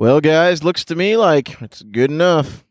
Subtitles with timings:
[0.00, 2.64] Well, guys, looks to me like it's good enough.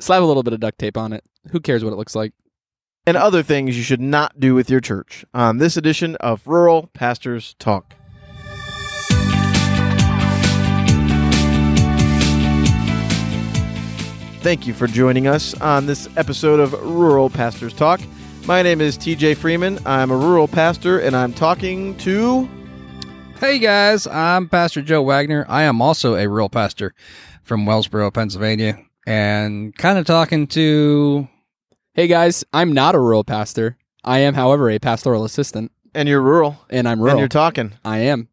[0.00, 1.22] Slap a little bit of duct tape on it.
[1.52, 2.32] Who cares what it looks like?
[3.06, 6.88] And other things you should not do with your church on this edition of Rural
[6.92, 7.94] Pastors Talk.
[14.40, 18.00] Thank you for joining us on this episode of Rural Pastors Talk.
[18.46, 19.78] My name is TJ Freeman.
[19.86, 22.48] I'm a rural pastor, and I'm talking to.
[23.40, 25.44] Hey guys, I'm Pastor Joe Wagner.
[25.48, 26.94] I am also a rural pastor
[27.42, 31.28] from Wellsboro, Pennsylvania, and kind of talking to.
[31.92, 33.76] Hey guys, I'm not a rural pastor.
[34.02, 37.18] I am, however, a pastoral assistant, And you're rural, and I'm and rural.
[37.18, 37.72] you're talking.
[37.84, 38.28] I am.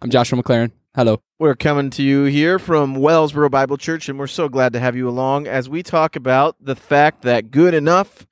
[0.00, 0.72] I'm Joshua McLaren.
[0.94, 1.20] Hello.
[1.38, 4.94] We're coming to you here from Wellsboro Bible Church, and we're so glad to have
[4.96, 8.26] you along as we talk about the fact that good enough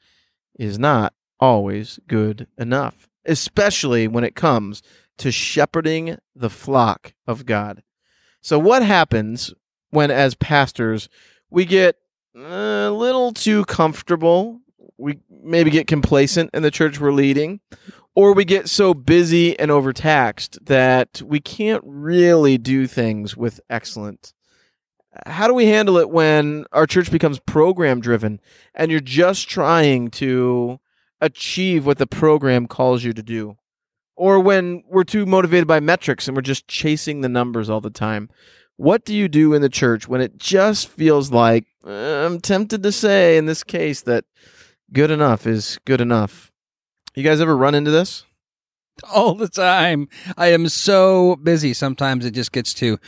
[0.59, 4.83] is not always good enough, especially when it comes
[5.19, 7.83] to shepherding the flock of God.
[8.41, 9.55] So, what happens
[9.91, 11.09] when, as pastors,
[11.51, 11.97] we get
[12.35, 14.61] a little too comfortable?
[14.99, 17.61] We maybe get complacent in the church we're leading,
[18.15, 24.35] or we get so busy and overtaxed that we can't really do things with excellence.
[25.27, 28.41] How do we handle it when our church becomes program driven
[28.75, 30.81] and you're just trying to
[31.21, 33.57] achieve what the program calls you to do?
[34.23, 37.91] Or when we're too motivated by metrics and we're just chasing the numbers all the
[37.91, 38.31] time?
[38.77, 42.85] What do you do in the church when it just feels like, uh, I'm tempted
[42.85, 44.25] to say in this case that
[44.93, 46.53] good enough is good enough?
[47.17, 48.25] You guys ever run into this?
[49.13, 50.09] all the time.
[50.37, 51.75] I am so busy.
[51.75, 53.01] Sometimes it just gets to,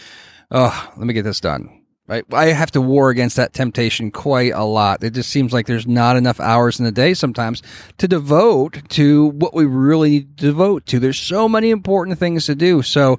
[0.51, 1.84] oh, let me get this done.
[2.07, 2.25] Right?
[2.35, 5.03] I have to war against that temptation quite a lot.
[5.03, 7.63] It just seems like there's not enough hours in the day sometimes
[7.97, 10.99] to devote to what we really devote to.
[10.99, 12.83] There's so many important things to do.
[12.83, 13.19] So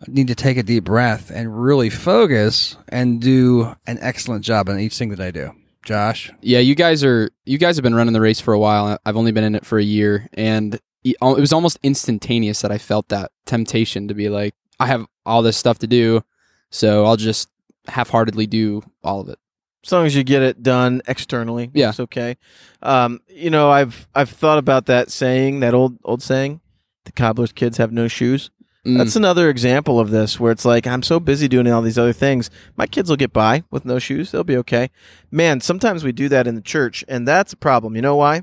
[0.00, 4.68] I need to take a deep breath and really focus and do an excellent job
[4.68, 5.52] on each thing that I do.
[5.82, 6.30] Josh?
[6.40, 7.30] Yeah, you guys are.
[7.46, 8.98] You guys have been running the race for a while.
[9.04, 12.78] I've only been in it for a year, and it was almost instantaneous that I
[12.78, 16.22] felt that temptation to be like, I have all this stuff to do,
[16.70, 17.48] so I'll just
[17.90, 19.38] half-heartedly do all of it.
[19.84, 21.90] as long as you get it done externally Yeah.
[21.90, 22.36] it's okay
[22.82, 26.60] um, you know i've i've thought about that saying that old old saying
[27.04, 28.50] the cobbler's kids have no shoes
[28.86, 28.96] Mm.
[28.96, 32.14] that's another example of this where it's like i'm so busy doing all these other
[32.14, 34.88] things my kids will get by with no shoes they'll be okay
[35.30, 38.40] man sometimes we do that in the church and that's a problem you know why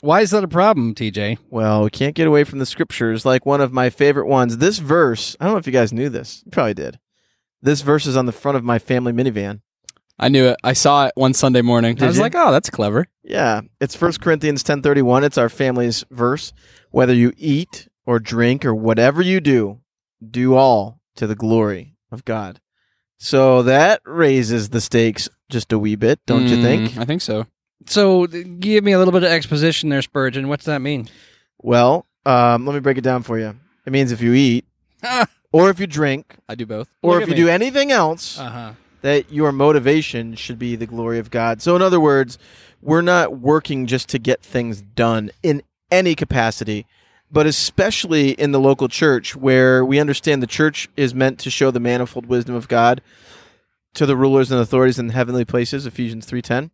[0.00, 1.38] Why is that a problem, TJ?
[1.48, 4.78] well we can't get away from the scriptures like one of my favorite ones this
[4.80, 6.98] verse i don't know if you guys knew this you probably did
[7.62, 9.60] this verse is on the front of my family minivan
[10.20, 10.56] I knew it.
[10.64, 11.94] I saw it one Sunday morning.
[11.94, 12.22] Did I was you?
[12.22, 13.06] like, oh, that's clever.
[13.22, 15.22] Yeah, it's First Corinthians 10:31.
[15.22, 16.52] It's our family's verse.
[16.90, 19.78] Whether you eat or drink or whatever you do,
[20.28, 22.60] do all to the glory of God.
[23.18, 26.98] So that raises the stakes just a wee bit, don't you Mm, think?
[26.98, 27.46] I think so.
[27.86, 30.48] So, th- give me a little bit of exposition there, Spurgeon.
[30.48, 31.08] What's that mean?
[31.58, 33.54] Well, um, let me break it down for you.
[33.86, 34.64] It means if you eat
[35.52, 36.88] or if you drink I do both.
[37.02, 37.48] or Look if at you me.
[37.48, 38.72] do anything else, Uh huh.
[39.02, 41.62] that your motivation should be the glory of God.
[41.62, 42.38] So, in other words,
[42.82, 46.86] we're not working just to get things done in any capacity,
[47.30, 51.70] but especially in the local church where we understand the church is meant to show
[51.70, 53.00] the manifold wisdom of God
[53.94, 56.70] to the rulers and authorities in the heavenly places, Ephesians 3:10.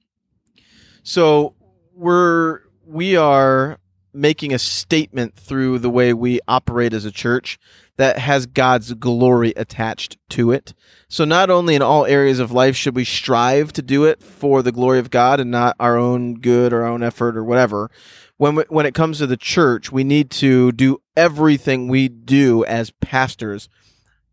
[1.03, 1.55] So,
[1.95, 3.79] we're we are
[4.15, 7.59] making a statement through the way we operate as a church
[7.97, 10.75] that has God's glory attached to it.
[11.09, 14.63] So not only in all areas of life should we strive to do it for
[14.63, 17.91] the glory of God and not our own good, our own effort, or whatever.
[18.37, 22.65] When we, when it comes to the church, we need to do everything we do
[22.65, 23.69] as pastors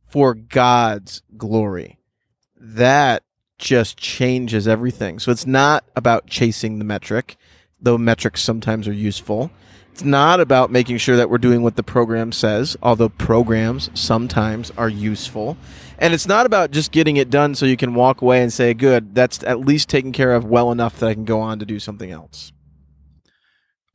[0.07, 1.99] for God's glory.
[2.59, 3.23] That
[3.59, 5.19] just changes everything.
[5.19, 7.37] So it's not about chasing the metric,
[7.79, 9.51] though metrics sometimes are useful.
[9.91, 14.71] It's not about making sure that we're doing what the program says, although programs sometimes
[14.77, 15.57] are useful.
[15.97, 18.73] And it's not about just getting it done so you can walk away and say,
[18.73, 21.65] good, that's at least taken care of well enough that I can go on to
[21.65, 22.51] do something else.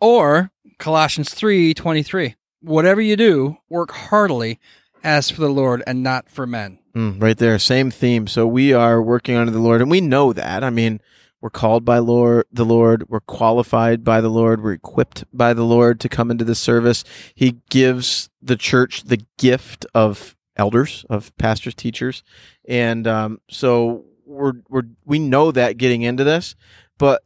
[0.00, 2.36] Or Colossians three twenty three.
[2.60, 4.60] Whatever you do, work heartily
[5.02, 6.78] as for the Lord and not for men.
[6.94, 8.26] Mm, right there, same theme.
[8.26, 10.62] So we are working under the Lord, and we know that.
[10.62, 11.00] I mean,
[11.40, 13.08] we're called by Lord, the Lord.
[13.08, 14.62] We're qualified by the Lord.
[14.62, 17.04] We're equipped by the Lord to come into the service.
[17.34, 22.22] He gives the church the gift of elders, of pastors, teachers,
[22.66, 26.56] and um, so we're we're we know that getting into this,
[26.98, 27.22] but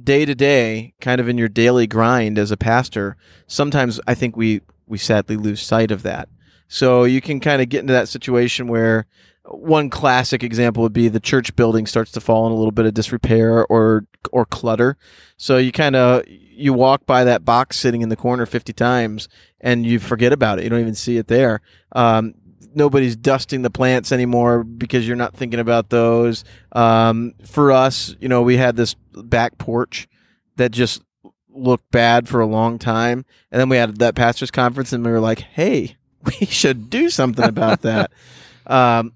[0.00, 4.36] day to day, kind of in your daily grind as a pastor, sometimes I think
[4.36, 6.28] we we sadly lose sight of that.
[6.68, 9.06] So you can kind of get into that situation where
[9.46, 12.86] one classic example would be the church building starts to fall in a little bit
[12.86, 14.96] of disrepair or or clutter.
[15.36, 19.28] So you kind of you walk by that box sitting in the corner 50 times
[19.60, 20.64] and you forget about it.
[20.64, 21.60] You don't even see it there.
[21.92, 22.34] Um,
[22.74, 26.44] nobody's dusting the plants anymore because you're not thinking about those.
[26.72, 30.08] Um, for us, you know, we had this back porch
[30.56, 31.02] that just
[31.50, 35.12] looked bad for a long time, and then we had that pastors conference, and we
[35.12, 35.96] were like, "Hey,
[36.40, 38.10] we should do something about that."
[38.66, 39.12] um,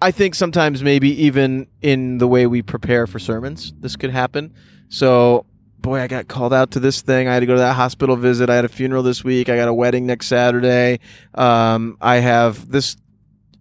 [0.00, 4.52] I think sometimes maybe even in the way we prepare for sermons, this could happen.
[4.88, 5.46] So,
[5.78, 7.28] boy, I got called out to this thing.
[7.28, 8.50] I had to go to that hospital visit.
[8.50, 9.48] I had a funeral this week.
[9.48, 11.00] I got a wedding next Saturday.
[11.34, 12.96] Um, I have this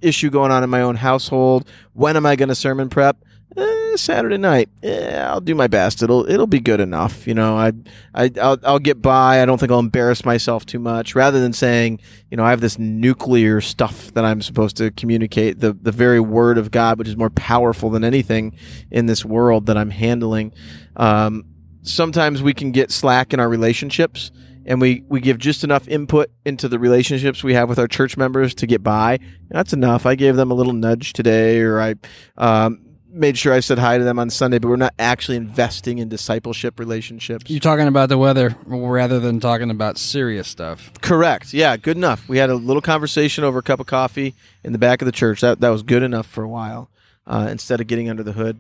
[0.02, 1.68] issue going on in my own household.
[1.94, 3.18] When am I going to sermon prep?
[3.56, 4.70] Eh, Saturday night.
[4.82, 6.02] Eh, I'll do my best.
[6.02, 7.28] It'll it'll be good enough.
[7.28, 7.72] You know, I
[8.16, 9.42] I I'll, I'll get by.
[9.42, 11.14] I don't think I'll embarrass myself too much.
[11.14, 12.00] Rather than saying,
[12.32, 16.20] you know, I have this nuclear stuff that I'm supposed to communicate, the the very
[16.20, 18.58] word of God, which is more powerful than anything
[18.90, 20.54] in this world that I'm handling.
[20.96, 21.46] Um,
[21.84, 24.32] sometimes we can get slack in our relationships
[24.66, 28.16] and we, we give just enough input into the relationships we have with our church
[28.18, 29.20] members to get by.
[29.50, 30.06] That's enough.
[30.06, 31.96] I gave them a little nudge today, or I
[32.38, 32.80] um,
[33.14, 36.10] made sure I said hi to them on Sunday, but we're not actually investing in
[36.10, 37.50] discipleship relationships.
[37.50, 40.92] You're talking about the weather rather than talking about serious stuff.
[41.02, 41.54] Correct.
[41.54, 42.28] Yeah, good enough.
[42.28, 44.34] We had a little conversation over a cup of coffee
[44.64, 45.42] in the back of the church.
[45.42, 46.90] That that was good enough for a while.
[47.26, 48.60] Uh, instead of getting under the hood,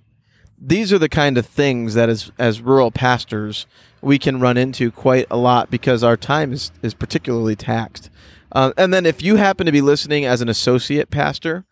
[0.57, 3.65] these are the kind of things that as as rural pastors
[4.01, 8.09] we can run into quite a lot because our time is is particularly taxed.
[8.51, 11.65] Uh, and then if you happen to be listening as an associate pastor,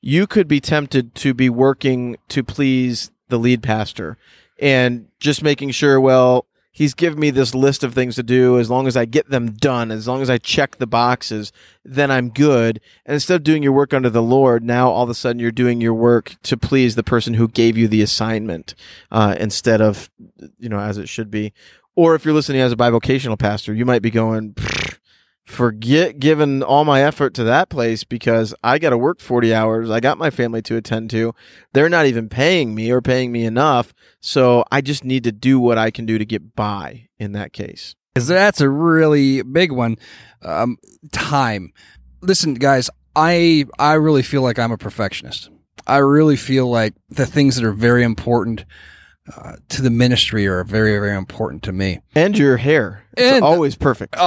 [0.00, 4.16] you could be tempted to be working to please the lead pastor
[4.60, 8.58] and just making sure, well, he's given me this list of things to do.
[8.58, 11.50] As long as I get them done, as long as I check the boxes,
[11.84, 12.80] then I'm good.
[13.04, 15.50] And instead of doing your work under the Lord, now all of a sudden you're
[15.50, 18.74] doing your work to please the person who gave you the assignment
[19.10, 20.10] uh, instead of,
[20.58, 21.52] you know, as it should be.
[21.94, 24.54] Or if you're listening as a bivocational pastor, you might be going,
[25.46, 29.90] forget giving all my effort to that place because I got to work 40 hours.
[29.90, 31.34] I got my family to attend to.
[31.72, 33.94] They're not even paying me or paying me enough.
[34.20, 37.52] So I just need to do what I can do to get by in that
[37.52, 37.94] case.
[38.12, 39.98] Because that's a really big one.
[40.42, 40.78] Um,
[41.12, 41.72] time.
[42.20, 45.48] Listen, guys, I I really feel like I'm a perfectionist.
[45.86, 48.64] I really feel like the things that are very important
[49.36, 52.00] uh, to the ministry are very very important to me.
[52.14, 53.04] And your hair.
[53.16, 54.14] It's And- always perfect.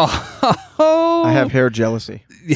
[0.82, 2.24] Oh, I have hair jealousy.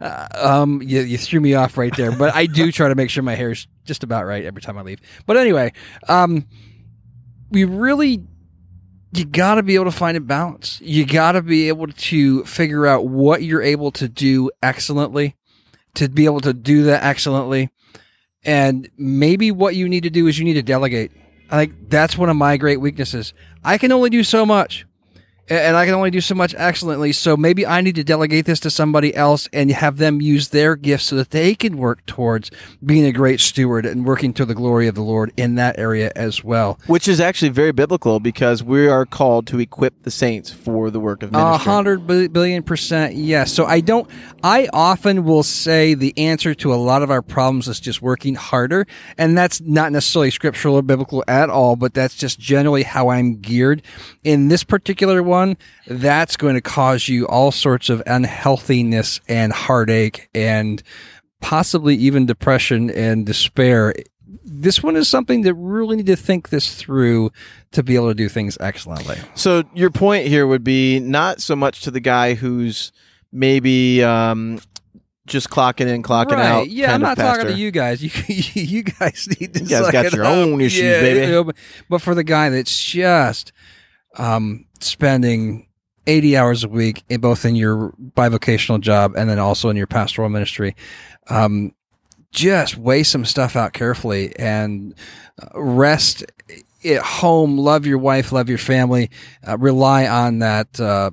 [0.00, 3.10] Uh, um, you, you threw me off right there, but I do try to make
[3.10, 5.00] sure my hair is just about right every time I leave.
[5.26, 5.72] But anyway,
[6.08, 6.46] um,
[7.50, 8.22] we really,
[9.12, 10.80] you got to be able to find a balance.
[10.82, 15.36] You got to be able to figure out what you're able to do excellently,
[15.94, 17.70] to be able to do that excellently,
[18.48, 21.12] and maybe what you need to do is you need to delegate.
[21.52, 23.34] Like that's one of my great weaknesses.
[23.62, 24.86] I can only do so much
[25.50, 27.12] and I can only do so much excellently.
[27.12, 30.76] So maybe I need to delegate this to somebody else and have them use their
[30.76, 32.50] gifts so that they can work towards
[32.84, 36.12] being a great steward and working to the glory of the Lord in that area
[36.16, 36.78] as well.
[36.86, 41.00] Which is actually very biblical because we are called to equip the saints for the
[41.00, 41.64] work of A ministry.
[41.72, 43.52] hundred bi- billion percent yes.
[43.52, 44.08] So I don't.
[44.42, 48.34] I often will say the answer to a lot of our problems is just working
[48.34, 48.86] harder,
[49.16, 51.76] and that's not necessarily scriptural or biblical at all.
[51.76, 53.82] But that's just generally how I'm geared.
[54.24, 55.37] In this particular one,
[55.86, 60.82] that's going to cause you all sorts of unhealthiness and heartache, and
[61.40, 63.94] possibly even depression and despair.
[64.44, 67.30] This one is something that really need to think this through
[67.72, 69.16] to be able to do things excellently.
[69.34, 72.92] So your point here would be not so much to the guy who's
[73.32, 74.60] maybe um,
[75.26, 76.46] just clocking in, clocking right.
[76.46, 76.68] out.
[76.70, 78.02] Yeah, I'm not talking to you guys.
[78.28, 79.60] You you guys need to.
[79.60, 80.32] You guys got your up.
[80.32, 81.26] own issues, Yeah, baby.
[81.26, 81.56] you know, but,
[81.88, 83.52] but for the guy that's just
[84.16, 85.66] um, spending
[86.06, 89.86] 80 hours a week in both in your bivocational job and then also in your
[89.86, 90.74] pastoral ministry,
[91.28, 91.74] um,
[92.30, 94.94] just weigh some stuff out carefully and
[95.42, 96.24] uh, rest
[96.84, 97.58] at home.
[97.58, 99.10] Love your wife, love your family.
[99.46, 100.80] Uh, rely on that.
[100.80, 101.10] Uh,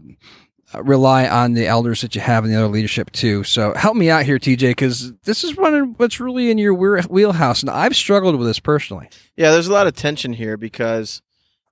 [0.74, 3.44] uh, rely on the elders that you have and the other leadership too.
[3.44, 6.74] So help me out here, TJ, because this is one of what's really in your
[6.74, 9.10] wheelhouse, and I've struggled with this personally.
[9.38, 11.22] Yeah, there's a lot of tension here because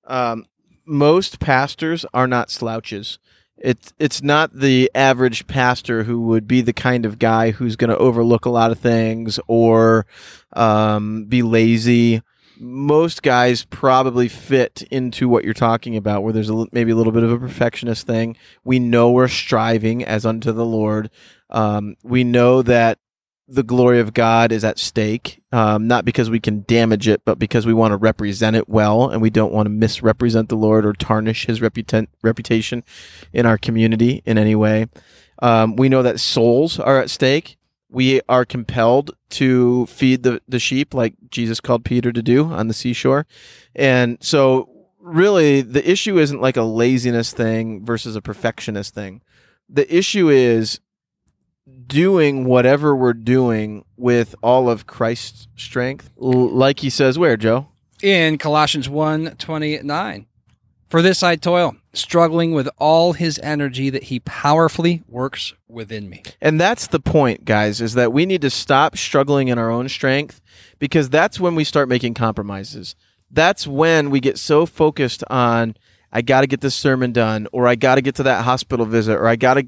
[0.05, 0.45] um,
[0.85, 3.19] most pastors are not slouches.
[3.57, 7.91] It's it's not the average pastor who would be the kind of guy who's going
[7.91, 10.05] to overlook a lot of things or
[10.53, 12.21] um, be lazy.
[12.59, 17.13] Most guys probably fit into what you're talking about, where there's a, maybe a little
[17.13, 18.37] bit of a perfectionist thing.
[18.63, 21.09] We know we're striving as unto the Lord.
[21.49, 22.99] Um, we know that
[23.47, 27.39] the glory of God is at stake, um, not because we can damage it, but
[27.39, 30.85] because we want to represent it well, and we don't want to misrepresent the Lord
[30.85, 32.83] or tarnish His reputa- reputation
[33.33, 34.87] in our community in any way.
[35.39, 37.57] Um, we know that souls are at stake.
[37.89, 42.67] We are compelled to feed the, the sheep, like Jesus called Peter to do on
[42.67, 43.27] the seashore.
[43.75, 44.69] And so,
[44.99, 49.21] really, the issue isn't like a laziness thing versus a perfectionist thing.
[49.69, 50.79] The issue is
[51.87, 57.67] doing whatever we're doing with all of Christ's strength, like he says, where, Joe?
[58.01, 60.27] In Colossians 1 29.
[60.89, 66.21] For this I toil, struggling with all his energy that he powerfully works within me.
[66.39, 69.89] And that's the point, guys, is that we need to stop struggling in our own
[69.89, 70.39] strength
[70.77, 72.95] because that's when we start making compromises.
[73.31, 75.75] That's when we get so focused on,
[76.11, 78.85] I got to get this sermon done, or I got to get to that hospital
[78.85, 79.67] visit, or I got to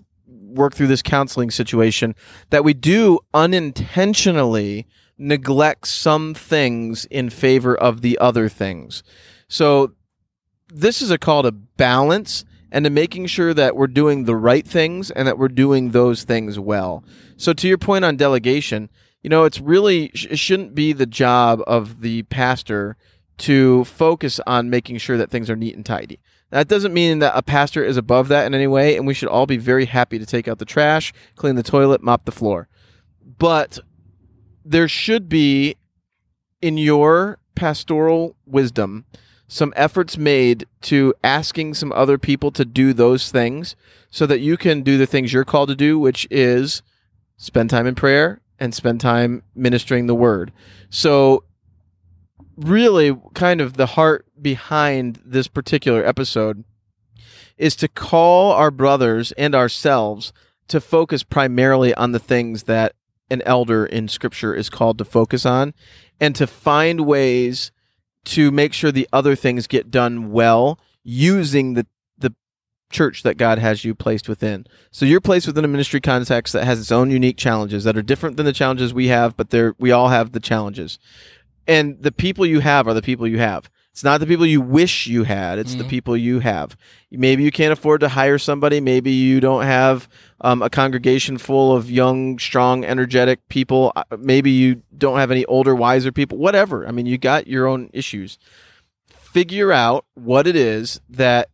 [0.56, 2.16] work through this counseling situation
[2.50, 9.04] that we do unintentionally neglect some things in favor of the other things.
[9.48, 9.94] So
[10.68, 14.68] this is a call to balance and to making sure that we're doing the right
[14.68, 17.04] things and that we're doing those things well.
[17.38, 18.90] So to your point on delegation,
[19.22, 22.98] you know, it's really it shouldn't be the job of the pastor
[23.38, 26.20] to focus on making sure that things are neat and tidy.
[26.56, 29.28] That doesn't mean that a pastor is above that in any way, and we should
[29.28, 32.70] all be very happy to take out the trash, clean the toilet, mop the floor.
[33.38, 33.80] But
[34.64, 35.76] there should be,
[36.62, 39.04] in your pastoral wisdom,
[39.50, 43.76] some efforts made to asking some other people to do those things
[44.10, 46.82] so that you can do the things you're called to do, which is
[47.36, 50.54] spend time in prayer and spend time ministering the word.
[50.90, 51.44] So,
[52.58, 56.64] really, kind of the heart behind this particular episode
[57.58, 60.34] is to call our brothers and ourselves
[60.68, 62.94] to focus primarily on the things that
[63.30, 65.74] an elder in scripture is called to focus on
[66.20, 67.72] and to find ways
[68.24, 71.86] to make sure the other things get done well using the
[72.18, 72.34] the
[72.92, 74.66] church that God has you placed within.
[74.92, 78.02] So you're placed within a ministry context that has its own unique challenges that are
[78.02, 81.00] different than the challenges we have, but they're we all have the challenges.
[81.68, 83.70] And the people you have are the people you have.
[83.92, 85.58] It's not the people you wish you had.
[85.58, 85.90] It's the Mhm.
[85.90, 86.76] people you have.
[87.12, 88.82] Maybe you can't afford to hire somebody.
[88.82, 90.10] Maybe you don't have
[90.42, 93.94] um, a congregation full of young, strong, energetic people.
[93.96, 96.38] Uh, Maybe you don't have any older, wiser people.
[96.38, 96.86] Whatever.
[96.86, 98.38] I mean, you got your own issues.
[99.08, 101.50] Figure out what it is that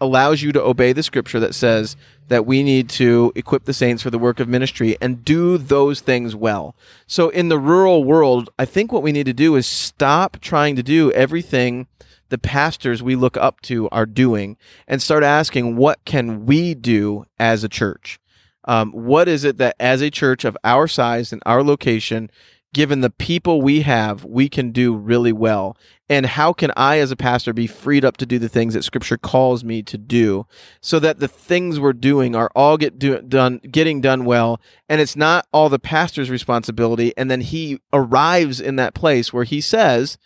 [0.00, 1.96] allows you to obey the scripture that says
[2.28, 6.00] that we need to equip the saints for the work of ministry and do those
[6.00, 6.76] things well.
[7.06, 10.76] So in the rural world, I think what we need to do is stop trying
[10.76, 11.86] to do everything
[12.28, 14.56] the pastors we look up to are doing
[14.86, 18.20] and start asking what can we do as a church?
[18.64, 22.30] Um, what is it that as a church of our size and our location,
[22.74, 25.76] given the people we have, we can do really well?
[26.08, 28.84] And how can I, as a pastor, be freed up to do the things that
[28.84, 30.46] Scripture calls me to do,
[30.80, 35.00] so that the things we're doing are all get do, done, getting done well, and
[35.00, 37.12] it's not all the pastor's responsibility.
[37.16, 40.18] And then he arrives in that place where he says,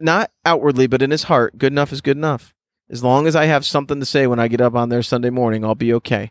[0.00, 2.54] not outwardly, but in his heart, good enough is good enough.
[2.90, 5.30] As long as I have something to say when I get up on there Sunday
[5.30, 6.30] morning, I'll be okay.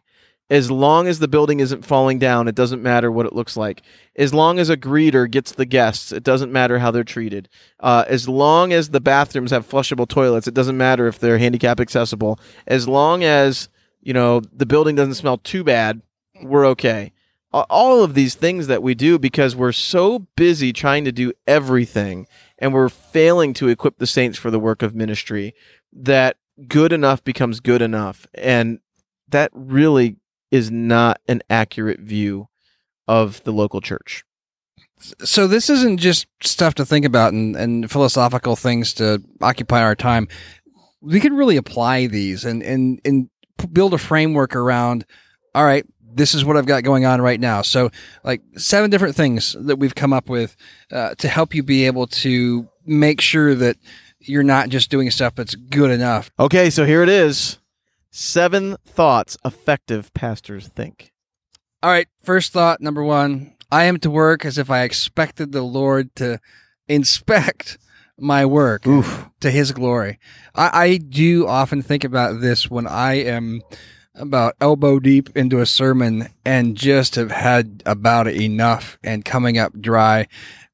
[0.49, 3.81] As long as the building isn't falling down, it doesn't matter what it looks like.
[4.15, 7.49] As long as a greeter gets the guests, it doesn't matter how they're treated.
[7.81, 11.81] Uh, as long as the bathrooms have flushable toilets, it doesn't matter if they're handicap
[11.81, 12.39] accessible.
[12.65, 13.67] As long as
[14.01, 16.01] you know the building doesn't smell too bad,
[16.41, 17.11] we're okay.
[17.51, 22.27] All of these things that we do because we're so busy trying to do everything
[22.59, 25.55] and we're failing to equip the saints for the work of ministry
[25.91, 26.37] that
[26.67, 28.27] good enough becomes good enough.
[28.33, 28.79] And
[29.29, 30.17] that really
[30.51, 32.47] is not an accurate view
[33.07, 34.23] of the local church.
[35.23, 39.95] So this isn't just stuff to think about and, and philosophical things to occupy our
[39.95, 40.27] time.
[41.01, 43.29] We could really apply these and, and, and
[43.71, 45.05] build a framework around,
[45.53, 47.61] all right, this is what I've got going on right now.
[47.61, 47.91] So
[48.23, 50.55] like seven different things that we've come up with
[50.91, 53.77] uh, to help you be able to make sure that
[54.19, 56.31] you're not just doing stuff that's good enough.
[56.39, 57.59] Okay, so here it is.
[58.19, 61.11] Seven thoughts effective pastors think.
[61.83, 62.07] All right.
[62.23, 66.39] First thought number one I am to work as if I expected the Lord to
[66.87, 67.77] inspect
[68.17, 69.29] my work Oof.
[69.41, 70.17] to his glory.
[70.55, 73.61] I, I do often think about this when I am
[74.15, 79.79] about elbow deep into a sermon and just have had about enough and coming up
[79.79, 80.27] dry.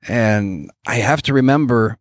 [0.07, 1.97] And I have to remember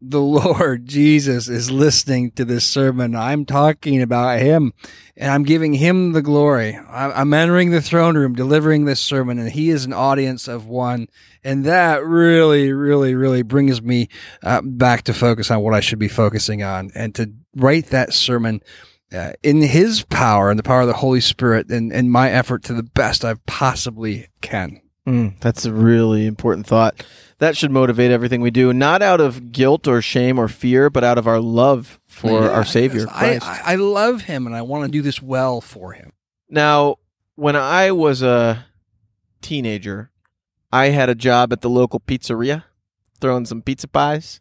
[0.00, 3.14] the Lord Jesus is listening to this sermon.
[3.14, 4.72] I'm talking about him
[5.16, 6.78] and I'm giving him the glory.
[6.88, 11.08] I'm entering the throne room, delivering this sermon, and he is an audience of one.
[11.42, 14.08] And that really, really, really brings me
[14.42, 18.12] uh, back to focus on what I should be focusing on and to write that
[18.12, 18.62] sermon
[19.12, 22.62] uh, in his power and the power of the Holy Spirit and, and my effort
[22.64, 24.82] to the best I possibly can.
[25.08, 27.02] Mm, that's a really important thought.
[27.38, 31.02] That should motivate everything we do, not out of guilt or shame or fear, but
[31.04, 33.06] out of our love for Yeah, our Savior.
[33.10, 36.12] I, I, I love him and I want to do this well for him.
[36.50, 36.96] Now,
[37.36, 38.66] when I was a
[39.40, 40.10] teenager,
[40.72, 42.64] I had a job at the local pizzeria,
[43.20, 44.40] throwing some pizza pies.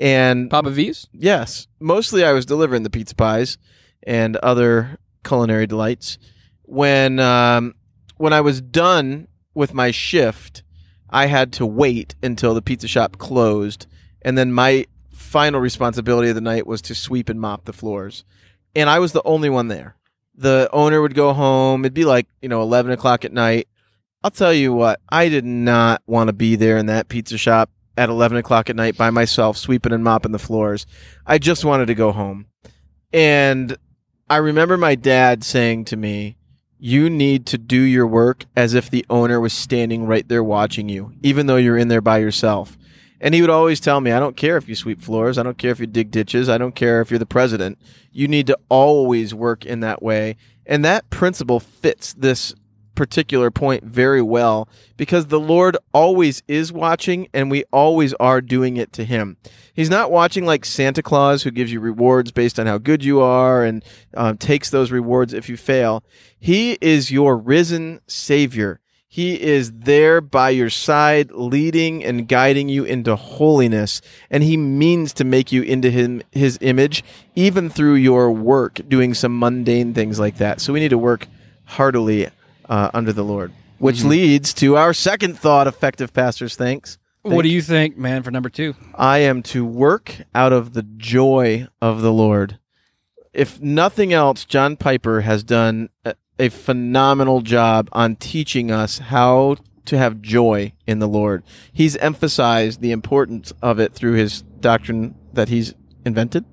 [0.00, 1.06] And Papa V's?
[1.12, 3.58] yes, mostly I was delivering the pizza pies
[4.04, 6.18] and other culinary delights.
[6.62, 7.74] When um,
[8.16, 9.26] when I was done
[9.58, 10.62] with my shift,
[11.10, 13.86] I had to wait until the pizza shop closed,
[14.22, 18.24] and then my final responsibility of the night was to sweep and mop the floors.
[18.76, 19.96] And I was the only one there.
[20.36, 21.84] The owner would go home.
[21.84, 23.66] It'd be like you know eleven o'clock at night.
[24.22, 27.70] I'll tell you what, I did not want to be there in that pizza shop
[27.96, 30.86] at 11 o'clock at night by myself, sweeping and mopping the floors.
[31.24, 32.46] I just wanted to go home.
[33.12, 33.76] And
[34.28, 36.37] I remember my dad saying to me,
[36.78, 40.88] You need to do your work as if the owner was standing right there watching
[40.88, 42.78] you, even though you're in there by yourself.
[43.20, 45.38] And he would always tell me, I don't care if you sweep floors.
[45.38, 46.48] I don't care if you dig ditches.
[46.48, 47.78] I don't care if you're the president.
[48.12, 50.36] You need to always work in that way.
[50.66, 52.54] And that principle fits this
[52.98, 58.76] particular point very well because the Lord always is watching and we always are doing
[58.76, 59.36] it to Him.
[59.72, 63.20] He's not watching like Santa Claus who gives you rewards based on how good you
[63.20, 66.02] are and um, takes those rewards if you fail.
[66.40, 68.80] He is your risen Savior.
[69.06, 74.02] He is there by your side, leading and guiding you into holiness.
[74.28, 77.04] And he means to make you into him, his image,
[77.36, 80.60] even through your work, doing some mundane things like that.
[80.60, 81.28] So we need to work
[81.64, 82.28] heartily
[82.68, 83.52] uh, under the Lord.
[83.78, 86.98] Which leads to our second thought, effective pastors thinks.
[87.22, 88.74] What do you think, man, for number two?
[88.94, 92.58] I am to work out of the joy of the Lord.
[93.32, 99.56] If nothing else, John Piper has done a, a phenomenal job on teaching us how
[99.84, 101.42] to have joy in the Lord.
[101.72, 106.44] He's emphasized the importance of it through his doctrine that he's invented,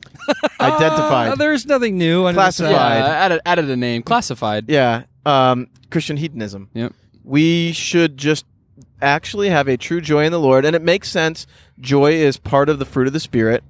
[0.60, 1.32] identified.
[1.32, 2.26] Uh, there's nothing new.
[2.26, 2.36] under.
[2.36, 2.72] Classified.
[2.72, 4.02] Yeah, added, added a name.
[4.02, 4.66] Classified.
[4.68, 6.70] Yeah, um, Christian hedonism.
[6.74, 6.92] Yep.
[7.24, 8.44] We should just
[9.00, 11.46] actually have a true joy in the Lord, and it makes sense.
[11.80, 13.62] Joy is part of the fruit of the Spirit,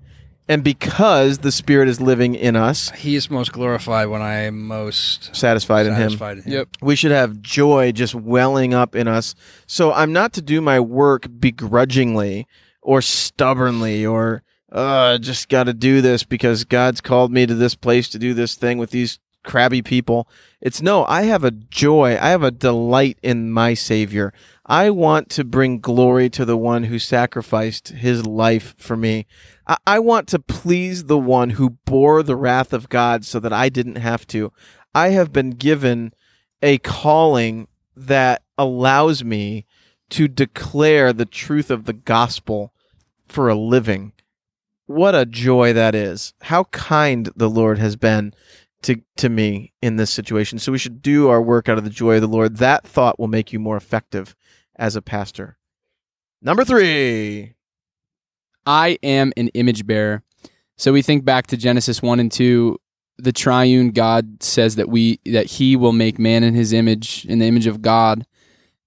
[0.49, 4.67] and because the Spirit is living in us, He is most glorified when I am
[4.67, 6.53] most satisfied in Him, satisfied in Him.
[6.53, 6.69] Yep.
[6.81, 9.35] we should have joy just welling up in us.
[9.67, 12.47] So I'm not to do my work begrudgingly
[12.83, 17.75] or stubbornly or uh, just got to do this because God's called me to this
[17.75, 20.29] place to do this thing with these crabby people.
[20.61, 22.19] It's no, I have a joy.
[22.21, 24.33] I have a delight in my Savior.
[24.65, 29.27] I want to bring glory to the one who sacrificed his life for me.
[29.67, 33.53] I, I want to please the one who bore the wrath of God so that
[33.53, 34.53] I didn't have to.
[34.95, 36.13] I have been given
[36.63, 39.67] a calling that allows me
[40.11, 42.73] to declare the truth of the gospel
[43.27, 44.13] for a living.
[44.87, 46.35] What a joy that is.
[46.43, 48.35] How kind the Lord has been
[48.83, 50.59] to, to me in this situation.
[50.59, 52.57] So we should do our work out of the joy of the Lord.
[52.57, 54.35] That thought will make you more effective
[54.77, 55.57] as a pastor.
[56.41, 57.55] Number three.
[58.65, 60.23] I am an image bearer.
[60.77, 62.79] So we think back to Genesis 1 and 2.
[63.19, 67.39] The triune God says that we that he will make man in his image, in
[67.39, 68.27] the image of God,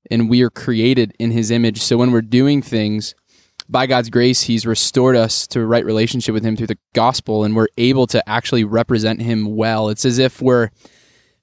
[0.10, 1.82] and we are created in his image.
[1.82, 3.16] So when we're doing things
[3.68, 7.44] by God's grace, he's restored us to a right relationship with him through the gospel
[7.44, 9.90] and we're able to actually represent him well.
[9.90, 10.70] It's as if we're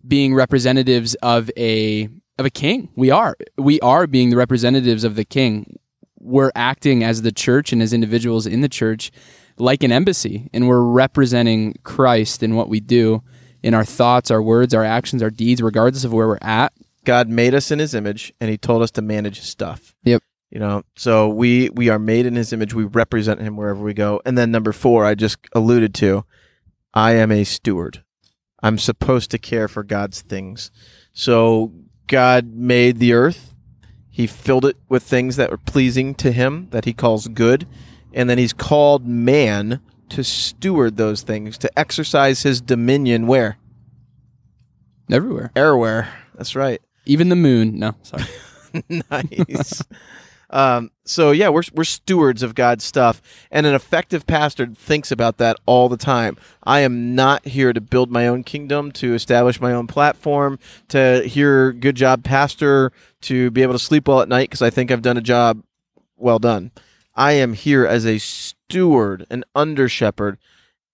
[0.07, 2.09] being representatives of a
[2.39, 2.89] of a king.
[2.97, 3.37] We are.
[3.59, 5.79] We are being the representatives of the king
[6.23, 9.11] we're acting as the church and as individuals in the church
[9.59, 13.23] like an embassy and we're representing Christ in what we do
[13.63, 16.73] in our thoughts, our words, our actions, our deeds regardless of where we're at.
[17.05, 19.95] God made us in his image and he told us to manage his stuff.
[20.05, 20.23] Yep.
[20.53, 22.75] You know, so we we are made in his image.
[22.75, 24.21] We represent him wherever we go.
[24.27, 26.27] And then number 4, I just alluded to,
[26.93, 28.05] I am a steward.
[28.63, 30.71] I'm supposed to care for God's things.
[31.15, 31.73] So
[32.07, 33.55] God made the earth.
[34.11, 37.67] He filled it with things that were pleasing to him that he calls good,
[38.13, 43.57] and then he's called man to steward those things, to exercise his dominion where?
[45.11, 45.51] Everywhere.
[45.57, 46.13] Everywhere.
[46.35, 46.83] That's right.
[47.07, 47.79] Even the moon.
[47.79, 48.25] No, sorry.
[49.11, 49.83] nice.
[50.53, 55.39] Um, so yeah, we're we're stewards of God's stuff, and an effective pastor thinks about
[55.39, 56.37] that all the time.
[56.63, 61.23] I am not here to build my own kingdom, to establish my own platform, to
[61.27, 64.91] hear "good job, pastor," to be able to sleep well at night because I think
[64.91, 65.63] I've done a job
[66.17, 66.71] well done.
[67.15, 70.39] I am here as a steward, an under shepherd.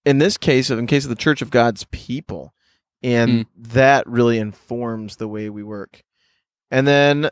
[0.04, 2.54] In this case, in case of the Church of God's people,
[3.02, 3.46] and Mm.
[3.56, 6.02] that really informs the way we work.
[6.70, 7.30] And then,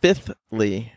[0.00, 0.92] fifthly,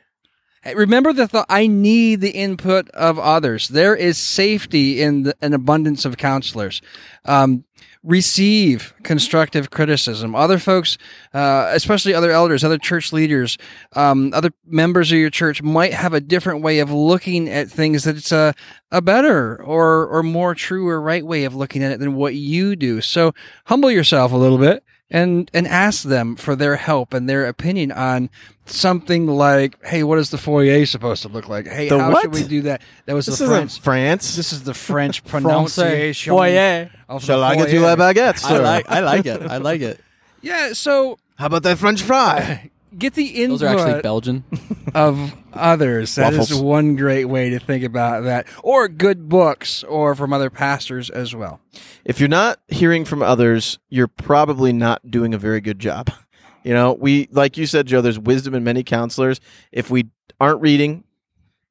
[0.66, 1.48] Remember the thought.
[1.50, 3.70] I need the input of others.
[3.70, 6.82] There is safety in the, an abundance of counselors.
[7.26, 7.66] Um,
[8.04, 10.36] receive constructive criticism.
[10.36, 10.98] Other folks,
[11.34, 13.58] uh, especially other elders, other church leaders,
[13.94, 18.04] um, other members of your church might have a different way of looking at things
[18.04, 18.56] that it's a,
[18.92, 22.34] a better or, or more true or right way of looking at it than what
[22.34, 23.02] you do.
[23.02, 23.34] So
[23.66, 27.92] humble yourself a little bit and, and ask them for their help and their opinion
[27.92, 28.30] on
[28.66, 31.68] something like, Hey, what is the foyer supposed to look like?
[31.68, 32.22] Hey, The how what?
[32.24, 32.82] should we do that?
[33.06, 33.80] That was this the French.
[33.80, 34.36] France.
[34.36, 36.32] This is the French pronunciation.
[36.32, 36.90] Foyer.
[37.10, 37.94] of the Shall I get you foyer.
[37.94, 38.86] a baguette, I like.
[38.90, 39.42] I like it.
[39.44, 40.00] I like it.
[40.44, 42.71] Yeah, so How about that French fry?
[42.98, 44.44] get the input Those are actually Belgian.
[44.96, 46.16] of others.
[46.16, 46.62] That is Waffles.
[46.62, 48.48] one great way to think about that.
[48.64, 51.60] Or good books, or from other pastors as well.
[52.06, 56.10] if you're not hearing from others, you're probably not doing a very good job.
[56.64, 58.02] You know, we like you said, Joe.
[58.02, 59.42] There's wisdom in many counselors.
[59.72, 61.06] If we aren't reading,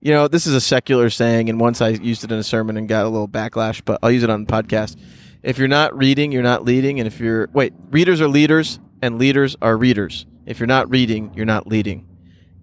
[0.00, 2.76] you know, this is a secular saying, and once I used it in a sermon
[2.76, 4.96] and got a little backlash, but I'll use it on the podcast.
[5.44, 9.16] If you're not reading, you're not leading, and if you're wait, readers are leaders, and
[9.16, 10.26] leaders are readers.
[10.46, 12.07] If you're not reading, you're not leading.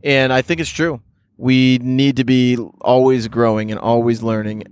[0.03, 1.01] And I think it's true.
[1.37, 4.63] We need to be always growing and always learning.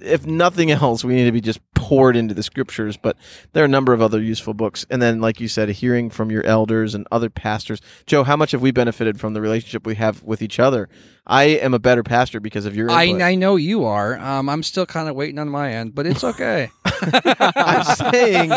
[0.00, 2.96] If nothing else, we need to be just poured into the scriptures.
[2.96, 3.16] But
[3.52, 4.86] there are a number of other useful books.
[4.90, 7.80] And then, like you said, hearing from your elders and other pastors.
[8.06, 10.88] Joe, how much have we benefited from the relationship we have with each other?
[11.26, 13.04] I am a better pastor because of your I.
[13.20, 14.18] I know you are.
[14.18, 16.70] Um, I'm still kind of waiting on my end, but it's okay.
[17.02, 18.52] I'm saying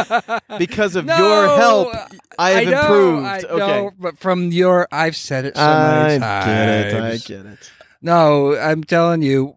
[0.57, 1.95] because of No, your help,
[2.37, 3.25] I have know, improved.
[3.25, 3.57] I okay.
[3.57, 7.03] know, but from your, I've said it so I many get it.
[7.03, 7.71] I get it.
[8.01, 9.55] No, I'm telling you,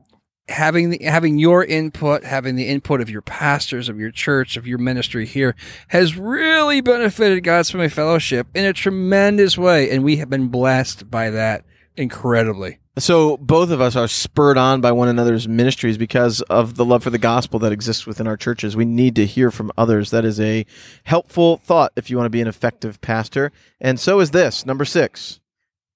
[0.49, 4.67] having the, having your input, having the input of your pastors, of your church, of
[4.67, 5.57] your ministry here,
[5.89, 11.11] has really benefited God's Family Fellowship in a tremendous way, and we have been blessed
[11.11, 11.65] by that
[11.97, 12.79] incredibly.
[12.99, 17.03] So both of us are spurred on by one another's ministries because of the love
[17.03, 18.75] for the gospel that exists within our churches.
[18.75, 20.11] We need to hear from others.
[20.13, 20.65] That is a
[21.05, 23.53] helpful thought if you want to be an effective pastor.
[23.83, 25.41] And so is this number six.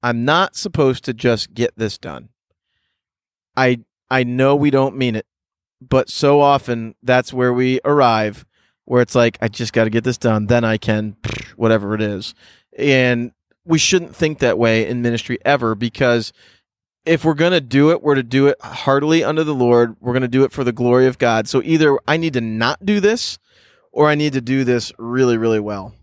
[0.03, 2.29] I'm not supposed to just get this done.
[3.57, 5.27] I I know we don't mean it,
[5.81, 8.45] but so often that's where we arrive,
[8.85, 11.17] where it's like I just got to get this done, then I can
[11.57, 12.35] whatever it is,
[12.77, 13.33] and
[13.65, 16.33] we shouldn't think that way in ministry ever because
[17.05, 19.97] if we're going to do it, we're to do it heartily under the Lord.
[20.01, 21.49] We're going to do it for the glory of God.
[21.49, 23.39] So either I need to not do this
[23.93, 25.95] or I need to do this really, really well.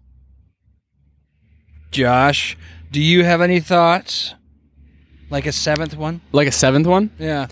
[1.92, 2.58] Josh,
[2.92, 4.34] do you have any thoughts?
[5.30, 6.22] Like a seventh one?
[6.32, 7.12] Like a seventh one.
[7.20, 7.48] Yeah.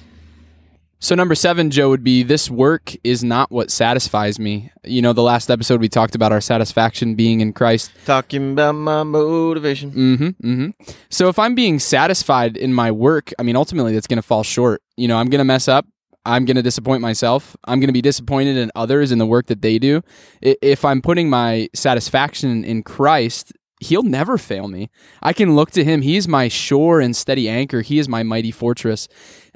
[1.05, 4.71] So number seven, Joe, would be this work is not what satisfies me.
[4.83, 7.91] You know, the last episode we talked about our satisfaction being in Christ.
[8.05, 9.91] Talking about my motivation.
[9.91, 10.27] Mm-hmm.
[10.43, 10.93] Mm-hmm.
[11.11, 14.41] So if I'm being satisfied in my work, I mean, ultimately that's going to fall
[14.41, 14.81] short.
[14.97, 15.85] You know, I'm going to mess up.
[16.25, 17.55] I'm going to disappoint myself.
[17.65, 20.01] I'm going to be disappointed in others in the work that they do.
[20.41, 24.89] If I'm putting my satisfaction in Christ, He'll never fail me.
[25.21, 26.01] I can look to Him.
[26.01, 27.81] He's my sure and steady anchor.
[27.81, 29.07] He is my mighty fortress.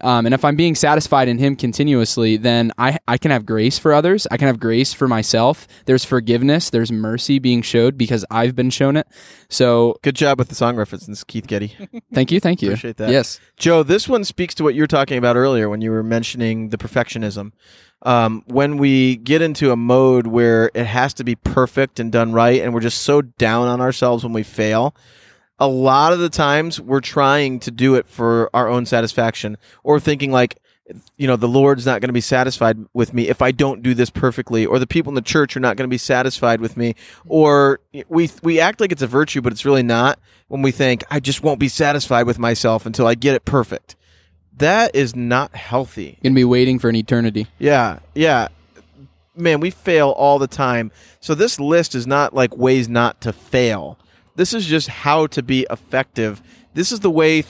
[0.01, 3.77] Um, and if I'm being satisfied in Him continuously, then I, I can have grace
[3.79, 4.27] for others.
[4.31, 5.67] I can have grace for myself.
[5.85, 6.69] There's forgiveness.
[6.69, 9.07] There's mercy being showed because I've been shown it.
[9.49, 11.75] So Good job with the song references, Keith Getty.
[12.13, 12.69] Thank you, thank you.
[12.69, 13.09] Appreciate that.
[13.09, 13.39] Yes.
[13.57, 16.69] Joe, this one speaks to what you were talking about earlier when you were mentioning
[16.69, 17.51] the perfectionism.
[18.01, 22.31] Um, when we get into a mode where it has to be perfect and done
[22.31, 24.95] right, and we're just so down on ourselves when we fail,
[25.59, 29.99] a lot of the times we're trying to do it for our own satisfaction or
[29.99, 30.57] thinking like,
[31.17, 33.93] you know, the Lord's not going to be satisfied with me if I don't do
[33.93, 36.77] this perfectly, or the people in the church are not going to be satisfied with
[36.77, 36.95] me,
[37.27, 40.19] or we we act like it's a virtue, but it's really not.
[40.47, 43.95] When we think I just won't be satisfied with myself until I get it perfect,
[44.57, 46.17] that is not healthy.
[46.23, 47.45] Gonna be waiting for an eternity.
[47.59, 48.47] Yeah, yeah.
[49.35, 50.91] Man, we fail all the time.
[51.19, 53.99] So this list is not like ways not to fail.
[54.39, 56.41] This is just how to be effective.
[56.73, 57.43] This is the way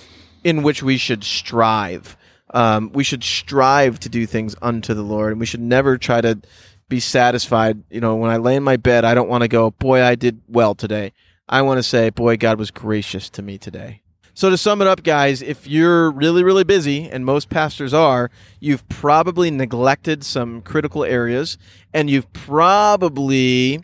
[0.43, 2.17] in which we should strive.
[2.51, 6.19] Um, we should strive to do things unto the Lord, and we should never try
[6.19, 6.39] to
[6.87, 7.83] be satisfied.
[7.91, 10.15] You know, when I lay in my bed, I don't want to go, "Boy, I
[10.15, 11.13] did well today."
[11.47, 14.01] I want to say, "Boy, God was gracious to me today."
[14.33, 18.31] So to sum it up, guys, if you're really, really busy, and most pastors are,
[18.59, 21.59] you've probably neglected some critical areas,
[21.93, 23.83] and you've probably,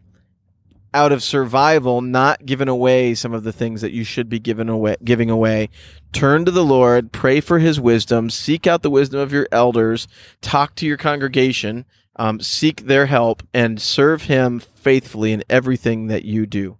[0.95, 4.69] out of survival, not given away some of the things that you should be given
[4.69, 5.69] away, giving away.
[6.13, 10.07] Turn to the Lord, pray for His wisdom, seek out the wisdom of your elders,
[10.41, 11.83] talk to your congregation,
[12.15, 16.77] um, seek their help, and serve Him faithfully in everything that you do.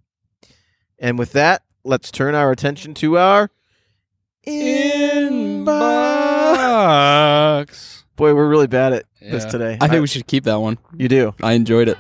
[0.98, 3.52] And with that, let's turn our attention to our
[4.48, 5.66] inbox.
[6.56, 8.06] Box.
[8.16, 9.78] Boy, we're really bad at this today.
[9.82, 10.78] I think we should keep that one.
[10.96, 11.36] you do.
[11.44, 11.98] I enjoyed it.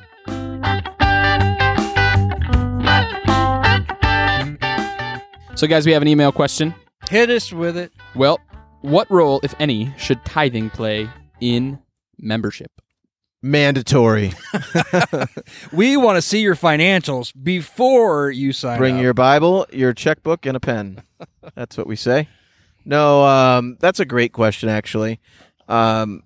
[5.56, 6.76] So, guys, we have an email question.
[7.10, 7.94] Hit us with it.
[8.14, 8.42] Well,
[8.82, 11.80] what role, if any, should tithing play in
[12.20, 12.70] membership?
[13.42, 14.34] Mandatory.
[15.72, 19.02] We want to see your financials before you sign Bring up.
[19.02, 21.04] your Bible, your checkbook, and a pen.
[21.56, 22.28] That's what we say.
[22.84, 24.70] No, um, that's a great question.
[24.70, 25.20] Actually,
[25.68, 26.22] um,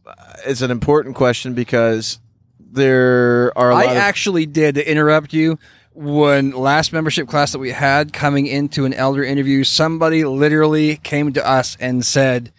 [0.46, 2.20] it's an important question because
[2.60, 5.58] there are a I lot of actually did to interrupt you.
[5.94, 11.34] When last membership class that we had coming into an elder interview, somebody literally came
[11.34, 12.52] to us and said,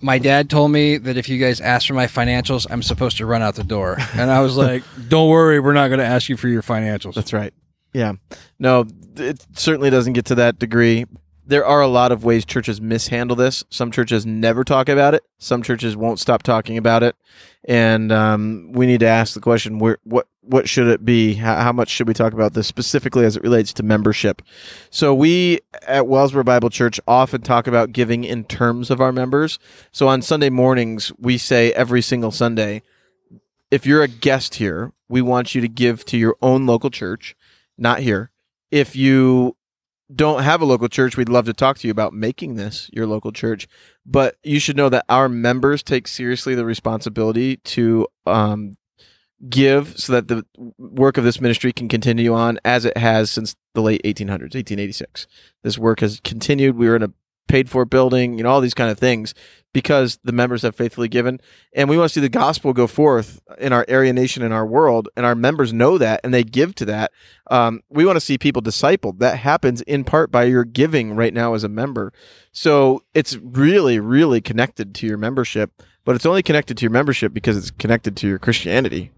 [0.00, 3.26] "My dad told me that if you guys ask for my financials, I'm supposed to
[3.26, 6.28] run out the door." And I was like, "Don't worry, we're not going to ask
[6.28, 7.52] you for your financials." That's right.
[7.92, 8.12] Yeah.
[8.58, 11.06] No, it certainly doesn't get to that degree.
[11.46, 13.64] There are a lot of ways churches mishandle this.
[13.70, 15.24] Some churches never talk about it.
[15.38, 17.16] Some churches won't stop talking about it.
[17.64, 21.34] And um, we need to ask the question: where, what what should it be?
[21.34, 24.42] How, much should we talk about this specifically as it relates to membership?
[24.90, 29.58] So we at Wellsboro Bible Church often talk about giving in terms of our members.
[29.92, 32.82] So on Sunday mornings, we say every single Sunday,
[33.70, 37.36] if you're a guest here, we want you to give to your own local church,
[37.78, 38.30] not here.
[38.70, 39.56] If you
[40.14, 43.06] don't have a local church, we'd love to talk to you about making this your
[43.06, 43.68] local church.
[44.04, 48.74] But you should know that our members take seriously the responsibility to um,
[49.48, 50.44] give so that the
[50.78, 55.26] work of this ministry can continue on as it has since the late 1800s, 1886.
[55.62, 56.76] This work has continued.
[56.76, 57.12] We were in a
[57.50, 59.34] paid for building, you know, all these kind of things
[59.72, 61.40] because the members have faithfully given.
[61.74, 64.64] And we want to see the gospel go forth in our area nation, in our
[64.64, 67.12] world, and our members know that and they give to that.
[67.50, 69.18] Um, we want to see people discipled.
[69.18, 72.12] That happens in part by your giving right now as a member.
[72.52, 77.34] So it's really, really connected to your membership, but it's only connected to your membership
[77.34, 79.10] because it's connected to your Christianity.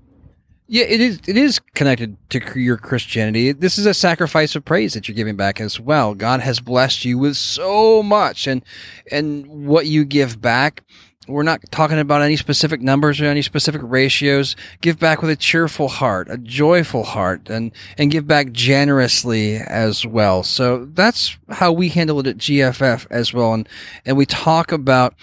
[0.69, 1.21] Yeah, it is.
[1.27, 3.53] It is connected to your Christianity.
[3.53, 6.15] This is a sacrifice of praise that you're giving back as well.
[6.15, 8.65] God has blessed you with so much, and
[9.11, 10.83] and what you give back.
[11.29, 14.57] We're not talking about any specific numbers or any specific ratios.
[14.81, 20.07] Give back with a cheerful heart, a joyful heart, and and give back generously as
[20.07, 20.43] well.
[20.43, 23.69] So that's how we handle it at GFF as well, and
[24.07, 25.15] and we talk about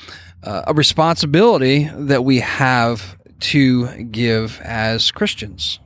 [0.43, 5.79] uh, a responsibility that we have to give as Christians.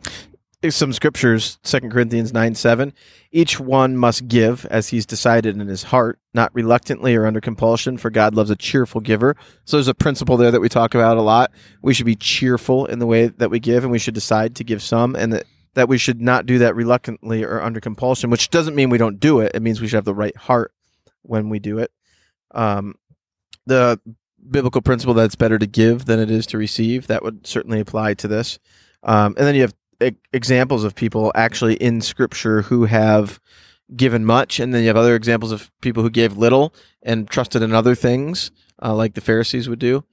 [0.69, 2.93] some scriptures, 2 Corinthians 9 7.
[3.31, 7.97] Each one must give as he's decided in his heart, not reluctantly or under compulsion,
[7.97, 9.35] for God loves a cheerful giver.
[9.65, 11.51] So there's a principle there that we talk about a lot.
[11.81, 14.63] We should be cheerful in the way that we give, and we should decide to
[14.63, 18.49] give some, and that, that we should not do that reluctantly or under compulsion, which
[18.49, 19.51] doesn't mean we don't do it.
[19.55, 20.71] It means we should have the right heart
[21.23, 21.91] when we do it.
[22.51, 22.95] Um,
[23.65, 23.99] the
[24.49, 27.79] biblical principle that it's better to give than it is to receive, that would certainly
[27.79, 28.60] apply to this.
[29.03, 33.39] Um, and then you have e- examples of people actually in scripture who have
[33.95, 37.62] given much and then you have other examples of people who gave little and trusted
[37.62, 38.51] in other things
[38.82, 40.03] uh, like the pharisees would do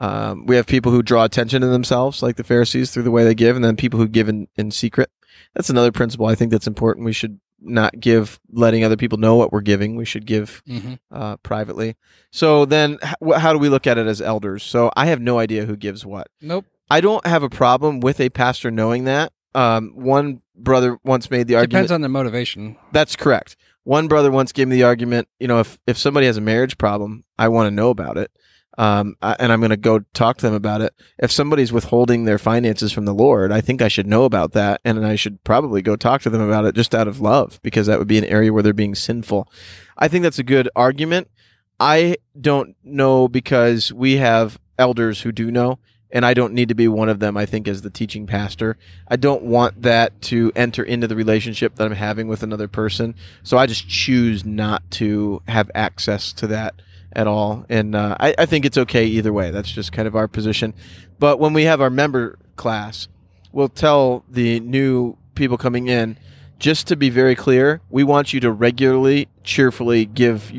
[0.00, 3.24] um, we have people who draw attention to themselves like the pharisees through the way
[3.24, 5.10] they give and then people who give in, in secret
[5.54, 9.34] that's another principle i think that's important we should not give letting other people know
[9.36, 10.94] what we're giving we should give Mm-hmm.
[11.10, 11.96] uh, privately
[12.30, 15.38] so then h- how do we look at it as elders so i have no
[15.38, 16.66] idea who gives what Nope.
[16.90, 19.32] I don't have a problem with a pastor knowing that.
[19.54, 21.70] Um, one brother once made the argument.
[21.70, 22.76] Depends on their motivation.
[22.92, 23.56] That's correct.
[23.84, 25.28] One brother once gave me the argument.
[25.40, 28.30] You know, if if somebody has a marriage problem, I want to know about it,
[28.76, 30.94] um, and I'm going to go talk to them about it.
[31.18, 34.80] If somebody's withholding their finances from the Lord, I think I should know about that,
[34.84, 37.86] and I should probably go talk to them about it just out of love, because
[37.86, 39.48] that would be an area where they're being sinful.
[39.96, 41.30] I think that's a good argument.
[41.78, 45.78] I don't know because we have elders who do know,
[46.10, 48.76] and I don't need to be one of them, I think, as the teaching pastor.
[49.08, 53.16] I don't want that to enter into the relationship that I'm having with another person.
[53.42, 56.74] So I just choose not to have access to that
[57.14, 57.64] at all.
[57.68, 59.50] And uh, I, I think it's okay either way.
[59.50, 60.74] That's just kind of our position.
[61.18, 63.08] But when we have our member class,
[63.52, 66.18] we'll tell the new people coming in
[66.58, 70.52] just to be very clear, we want you to regularly, cheerfully give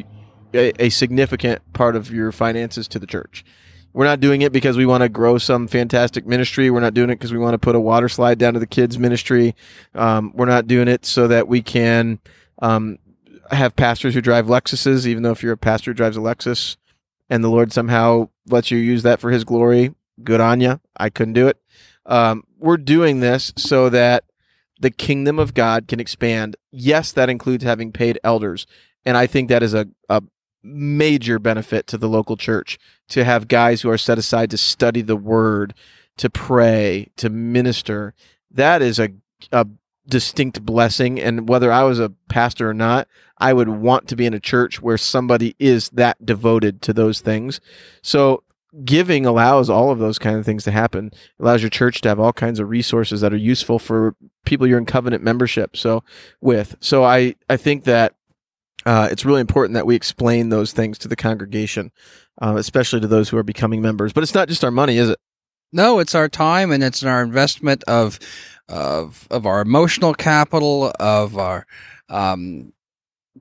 [0.53, 3.45] a, a significant part of your finances to the church.
[3.93, 6.69] We're not doing it because we want to grow some fantastic ministry.
[6.69, 8.67] We're not doing it because we want to put a water slide down to the
[8.67, 9.55] kids' ministry.
[9.93, 12.19] Um, we're not doing it so that we can
[12.61, 12.99] um,
[13.51, 16.77] have pastors who drive Lexuses, even though if you're a pastor who drives a Lexus
[17.29, 20.79] and the Lord somehow lets you use that for His glory, good on you.
[20.97, 21.57] I couldn't do it.
[22.05, 24.25] Um, we're doing this so that
[24.79, 26.55] the kingdom of God can expand.
[26.71, 28.67] Yes, that includes having paid elders.
[29.05, 30.21] And I think that is a, a
[30.63, 32.77] major benefit to the local church
[33.09, 35.73] to have guys who are set aside to study the word,
[36.17, 38.13] to pray, to minister.
[38.51, 39.09] That is a,
[39.51, 39.67] a
[40.07, 41.19] distinct blessing.
[41.19, 44.39] And whether I was a pastor or not, I would want to be in a
[44.39, 47.59] church where somebody is that devoted to those things.
[48.01, 48.43] So
[48.83, 51.07] giving allows all of those kind of things to happen.
[51.07, 54.15] It allows your church to have all kinds of resources that are useful for
[54.45, 55.77] people you're in covenant membership.
[55.77, 56.03] So
[56.41, 58.15] with, so I, I think that
[58.85, 61.91] uh, it's really important that we explain those things to the congregation,
[62.41, 64.13] uh, especially to those who are becoming members.
[64.13, 65.19] But it's not just our money, is it?
[65.71, 68.19] No, it's our time and it's our investment of
[68.69, 71.65] of of our emotional capital, of our
[72.09, 72.73] um,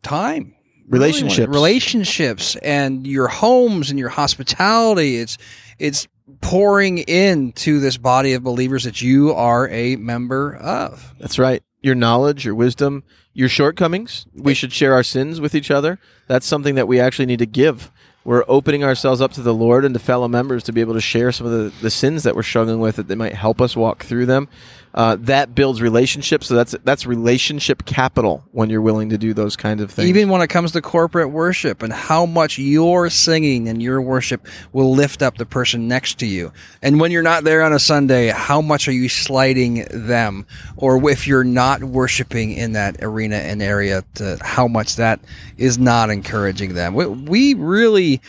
[0.02, 0.54] time,
[0.86, 1.48] Really, Relationships.
[1.48, 5.16] relationships, and your homes and your hospitality.
[5.16, 5.38] It's
[5.78, 6.06] it's
[6.40, 11.14] pouring into this body of believers that you are a member of.
[11.18, 11.62] That's right.
[11.80, 14.26] Your knowledge, your wisdom, your shortcomings.
[14.34, 15.98] We should share our sins with each other.
[16.28, 17.90] That's something that we actually need to give.
[18.24, 21.00] We're opening ourselves up to the Lord and to fellow members to be able to
[21.00, 23.76] share some of the, the sins that we're struggling with that they might help us
[23.76, 24.48] walk through them.
[24.94, 26.46] Uh, that builds relationships.
[26.46, 30.08] So that's that's relationship capital when you're willing to do those kinds of things.
[30.08, 34.46] Even when it comes to corporate worship and how much your singing and your worship
[34.72, 36.52] will lift up the person next to you.
[36.80, 40.46] And when you're not there on a Sunday, how much are you slighting them?
[40.76, 45.18] Or if you're not worshiping in that arena and area, to how much that
[45.56, 46.94] is not encouraging them.
[46.94, 48.20] We, we really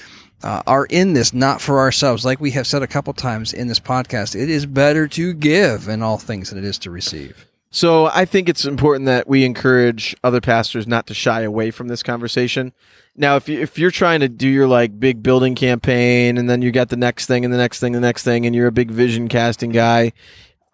[0.46, 2.24] uh, are in this not for ourselves.
[2.24, 5.88] Like we have said a couple times in this podcast, it is better to give
[5.88, 7.48] in all things than it is to receive.
[7.72, 11.88] So I think it's important that we encourage other pastors not to shy away from
[11.88, 12.74] this conversation.
[13.18, 16.62] Now, if you if you're trying to do your like big building campaign and then
[16.62, 18.72] you got the next thing and the next thing, the next thing, and you're a
[18.72, 20.14] big vision casting guy,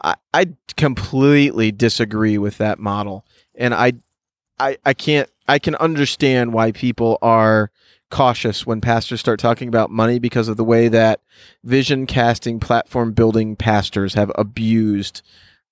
[0.03, 3.25] I, I completely disagree with that model.
[3.55, 3.93] And I,
[4.59, 7.71] I I can't I can understand why people are
[8.11, 11.21] cautious when pastors start talking about money because of the way that
[11.63, 15.21] vision casting platform building pastors have abused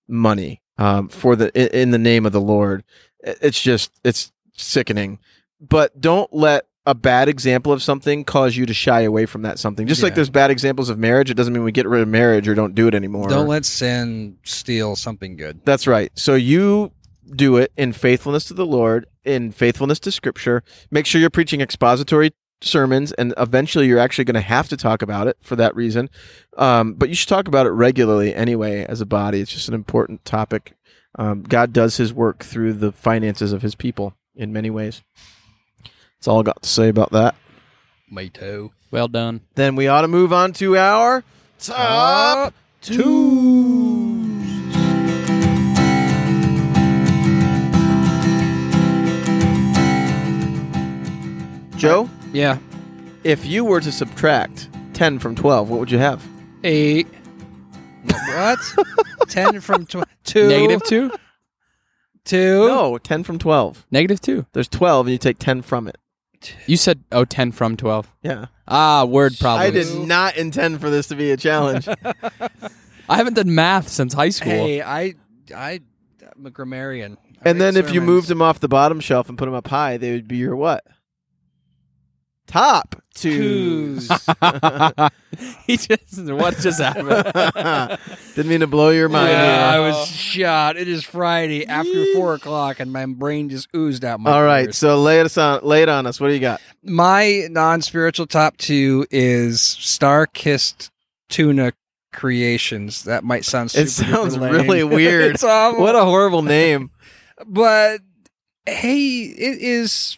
[0.07, 2.83] money um, for the in, the name of the Lord.
[3.21, 5.19] It's just it's sickening.
[5.61, 9.59] But don't let a bad example of something cause you to shy away from that
[9.59, 9.85] something.
[9.85, 10.15] Just like Yeah.
[10.15, 12.73] there's bad examples of marriage, it doesn't mean we get rid of marriage or don't
[12.73, 13.29] do it anymore.
[13.29, 15.59] Don't let sin steal something good.
[15.65, 16.11] That's right.
[16.15, 16.91] So you
[17.35, 20.63] do it in faithfulness to the Lord, in faithfulness to Scripture.
[20.91, 25.01] Make sure you're preaching expository sermons, and eventually you're actually going to have to talk
[25.01, 26.09] about it for that reason.
[26.57, 29.41] Um, but you should talk about it regularly anyway as a body.
[29.41, 30.73] It's just an important topic.
[31.17, 35.01] Um, God does His work through the finances of His people in many ways.
[35.83, 37.35] That's all I got to say about that.
[38.09, 38.73] Mato.
[38.91, 39.41] Well done.
[39.55, 41.23] Then we ought to move on to our
[41.59, 43.88] top two.
[51.79, 52.57] Joe, Yeah.
[53.23, 56.21] if you were to subtract 10 from 12, what would you have?
[56.63, 57.07] Eight.
[58.03, 58.59] what?
[59.29, 60.49] Ten from tw- two.
[60.49, 61.11] Negative two.
[62.25, 62.67] Two.
[62.67, 63.85] No, 10 from 12.
[63.91, 64.45] Negative two.
[64.53, 65.97] There's 12 and you take 10 from it.
[66.67, 68.09] You said oh 10 from twelve.
[68.23, 68.45] Yeah.
[68.65, 69.67] Ah, word problems.
[69.67, 71.85] I did not intend for this to be a challenge.
[73.09, 74.51] I haven't done math since high school.
[74.51, 75.15] Hey, I,
[75.53, 75.81] I,
[76.37, 77.17] I'm a grammarian.
[77.43, 78.07] I and read then if you sermons.
[78.07, 80.55] moved them off the bottom shelf and put them up high, they would be your
[80.55, 80.85] what?
[82.49, 84.07] Top twos.
[85.67, 87.99] he just what just happened?
[88.35, 89.29] Didn't mean to blow your mind.
[89.29, 90.75] Yeah, I was shot.
[90.75, 94.31] It is Friday after four o'clock, and my brain just oozed out my.
[94.31, 94.77] All right, ears.
[94.77, 96.19] so lay it on, lay it on us.
[96.19, 96.59] What do you got?
[96.81, 100.89] my non-spiritual top two is StarKist
[101.29, 101.73] Tuna
[102.13, 103.03] Creations.
[103.03, 103.69] That might sound.
[103.69, 104.51] Super It sounds lame.
[104.53, 105.35] really weird.
[105.35, 105.81] it's awful.
[105.81, 106.89] What a horrible name.
[107.45, 107.99] but
[108.65, 110.17] hey, it is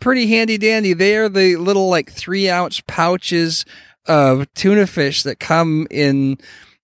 [0.00, 0.92] pretty handy dandy.
[0.92, 3.64] They are the little like three ounce pouches
[4.06, 6.38] of tuna fish that come in.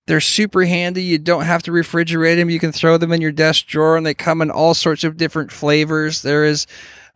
[0.06, 1.02] They're super handy.
[1.02, 2.50] You don't have to refrigerate them.
[2.50, 5.16] You can throw them in your desk drawer, and they come in all sorts of
[5.16, 6.20] different flavors.
[6.20, 6.66] There is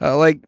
[0.00, 0.40] uh, like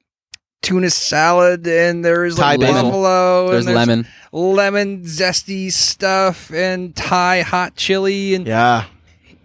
[0.62, 2.82] tuna salad, and there is like basil.
[2.82, 4.06] buffalo, There's and lemon.
[4.32, 8.84] lemon zesty stuff, and Thai hot chili, and Yeah.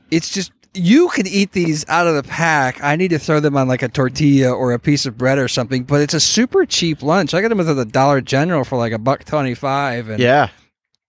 [0.10, 2.84] it's just you could eat these out of the pack.
[2.84, 5.48] I need to throw them on like a tortilla or a piece of bread or
[5.48, 5.84] something.
[5.84, 7.34] But it's a super cheap lunch.
[7.34, 10.10] I got them at the Dollar General for like a buck twenty five.
[10.10, 10.50] And Yeah.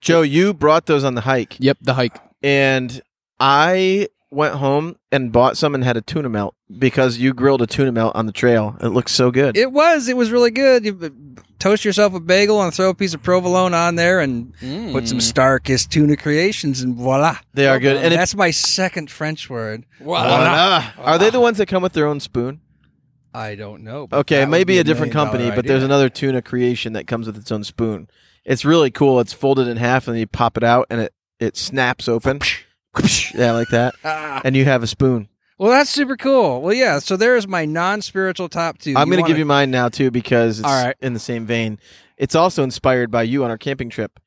[0.01, 2.21] Joe, you brought those on the hike, Yep, the hike.
[2.43, 3.01] and
[3.41, 7.67] I went home and bought some and had a tuna melt because you grilled a
[7.67, 8.77] tuna melt on the trail.
[8.81, 9.57] It looks so good.
[9.57, 10.09] it was.
[10.09, 11.41] It was really good.
[11.67, 14.55] You toast yourself a bagel and throw a piece of provolone on there and
[14.93, 17.39] put some Starkist tuna creations and voila.
[17.55, 17.97] they are good.
[17.97, 19.85] And it's, That's my second French word.
[19.99, 20.93] Voila.
[20.97, 22.61] are they the ones that come with their own spoon?
[23.35, 24.07] I don't know.
[24.13, 27.09] Okay, that it may be a a different company, but there's another tuna creation that
[27.09, 28.09] comes with its own spoon.
[28.45, 29.19] It's really cool.
[29.19, 32.41] It's folded in half, and then you pop it out, and it it snaps open.
[33.35, 33.95] yeah, like that.
[34.05, 34.41] Ah.
[34.45, 35.29] And you have a spoon.
[35.59, 36.61] Well, that's super cool.
[36.63, 36.99] Well, yeah.
[36.99, 38.91] So there's my non-spiritual top two.
[38.91, 40.97] I'm going to wanna- give you mine now too because it's All right.
[41.01, 41.79] in the same vein.
[42.19, 44.19] It's also inspired by you on our camping trip.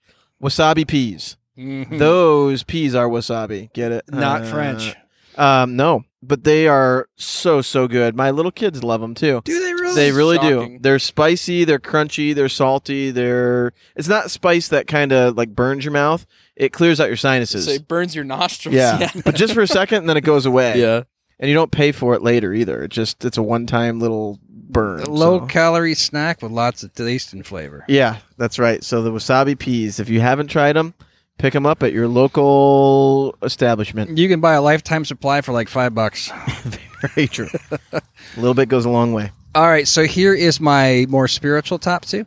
[0.41, 1.37] Wasabi peas.
[1.57, 1.99] Mhm.
[1.99, 3.71] Those peas are wasabi.
[3.73, 4.05] Get it?
[4.09, 4.95] not Uh, French.
[5.37, 8.15] Um, no, but they are so so good.
[8.15, 9.41] My little kids love them too.
[9.45, 9.95] Do they really?
[9.95, 10.59] They really do.
[10.61, 10.79] Shocking.
[10.81, 11.63] They're spicy.
[11.65, 12.33] They're crunchy.
[12.35, 13.11] They're salty.
[13.11, 13.71] They're.
[13.95, 16.25] It's not spice that kind of like burns your mouth.
[16.55, 17.65] It clears out your sinuses.
[17.65, 18.75] So it burns your nostrils.
[18.75, 20.79] yeah, but just for a second, and then it goes away.
[20.79, 21.03] yeah.
[21.39, 22.83] And you don't pay for it later either.
[22.83, 25.01] It just it's a one time little burn.
[25.01, 27.85] A low so- calorie snack with lots of taste and flavor.
[27.87, 28.83] Yeah, that's right.
[28.83, 29.99] So the wasabi peas.
[29.99, 30.93] If you haven't tried them,
[31.37, 34.17] pick them up at your local establishment.
[34.17, 36.31] You can buy a lifetime supply for like five bucks.
[37.15, 37.49] Very true.
[37.93, 38.01] a
[38.35, 39.31] little bit goes a long way.
[39.55, 42.25] All right, so here is my more spiritual top two.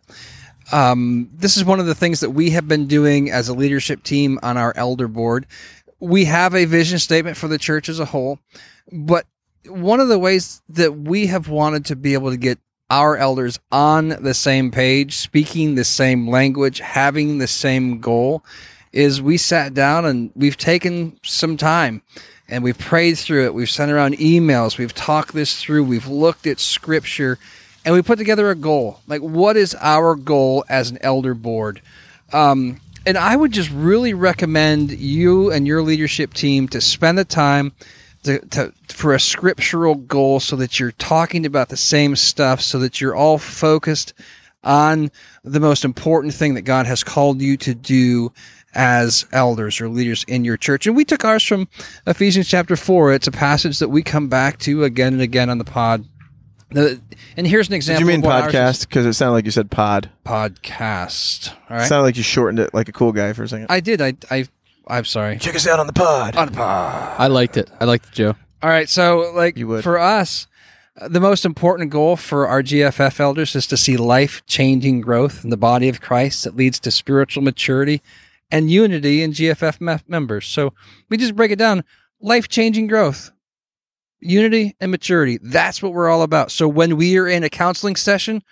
[0.73, 4.03] Um, this is one of the things that we have been doing as a leadership
[4.03, 5.47] team on our elder board.
[6.01, 8.39] We have a vision statement for the church as a whole,
[8.91, 9.27] but
[9.67, 12.59] one of the ways that we have wanted to be able to get
[12.91, 18.45] our elders on the same page, speaking the same language, having the same goal,
[18.93, 22.03] is we sat down and we've taken some time
[22.49, 23.55] and we've prayed through it.
[23.55, 24.77] We've sent around emails.
[24.77, 25.85] We've talked this through.
[25.85, 27.39] We've looked at scripture
[27.85, 29.01] and we put together a goal.
[29.07, 31.81] Like, what is our goal as an elder board?
[32.33, 37.25] Um, and I would just really recommend you and your leadership team to spend the
[37.25, 37.73] time
[38.25, 42.79] to, to, for a scriptural goal so that you're talking about the same stuff, so
[42.79, 44.15] that you're all focused
[44.65, 45.11] on
[45.43, 48.33] the most important thing that God has called you to do
[48.75, 50.87] as elders or leaders in your church.
[50.87, 51.69] And we took ours from
[52.07, 53.13] Ephesians chapter 4.
[53.13, 56.05] It's a passage that we come back to again and again on the pod.
[56.71, 57.01] The,
[57.37, 58.01] and here's an Did example.
[58.01, 58.89] you mean podcast?
[58.89, 60.09] Because it sounded like you said pod.
[60.25, 61.53] Podcast.
[61.69, 63.67] All It sounded like you shortened it like a cool guy for a second.
[63.69, 64.01] I did.
[64.01, 64.47] I, I,
[64.87, 65.39] I'm sorry.
[65.39, 66.37] Check us out on the pod.
[66.37, 67.15] On the pod.
[67.19, 67.71] I liked it.
[67.81, 68.35] I liked it, Joe.
[68.63, 68.89] All right.
[68.89, 69.85] So, like, You would.
[69.85, 70.47] for us,
[71.01, 75.45] uh, the most important goal for our GFF elders is to see life changing growth
[75.45, 78.03] in the body of Christ that leads to spiritual maturity
[78.51, 80.47] and unity in GFF me- members.
[80.47, 80.75] So,
[81.09, 81.85] we just break it down
[82.21, 83.31] life changing growth,
[84.21, 85.39] unity, and maturity.
[85.43, 86.51] That's what we're all about.
[86.51, 88.43] So, when we are in a counseling session,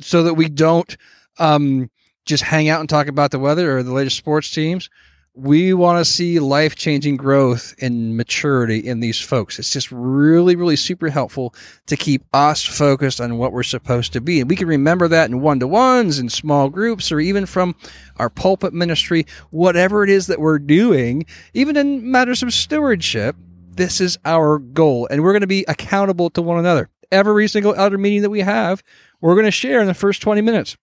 [0.00, 0.96] so that we don't
[1.38, 1.90] um,
[2.26, 4.90] just hang out and talk about the weather or the latest sports teams,
[5.36, 9.58] we want to see life changing growth and maturity in these folks.
[9.58, 11.54] It's just really, really super helpful
[11.86, 14.40] to keep us focused on what we're supposed to be.
[14.40, 17.74] And we can remember that in one to ones, in small groups, or even from
[18.18, 23.34] our pulpit ministry, whatever it is that we're doing, even in matters of stewardship.
[23.70, 26.90] This is our goal, and we're going to be accountable to one another.
[27.10, 28.84] Every single elder meeting that we have,
[29.20, 30.76] we're going to share in the first 20 minutes.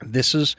[0.00, 0.54] This is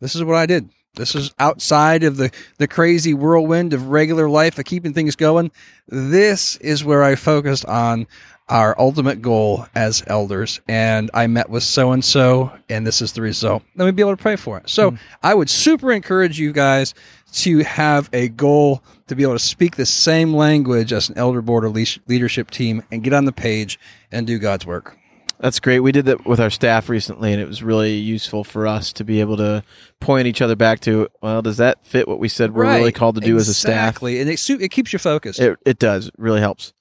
[0.00, 0.70] this is what I did.
[0.98, 5.50] This is outside of the, the crazy whirlwind of regular life of keeping things going.
[5.88, 8.06] This is where I focused on
[8.48, 10.60] our ultimate goal as elders.
[10.68, 13.62] And I met with so and so, and this is the result.
[13.76, 14.68] Let me be able to pray for it.
[14.68, 14.96] So hmm.
[15.22, 16.94] I would super encourage you guys
[17.34, 21.42] to have a goal to be able to speak the same language as an elder
[21.42, 23.78] board or leadership team and get on the page
[24.10, 24.98] and do God's work.
[25.40, 25.80] That's great.
[25.80, 29.04] We did that with our staff recently, and it was really useful for us to
[29.04, 29.62] be able to
[30.00, 33.14] point each other back to, well, does that fit what we said we're really called
[33.14, 33.90] to do as a staff?
[33.90, 34.20] Exactly.
[34.20, 35.38] And it, it keeps you focused.
[35.38, 36.08] It, it does.
[36.08, 36.72] It really helps.